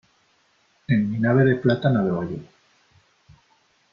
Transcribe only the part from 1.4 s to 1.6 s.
de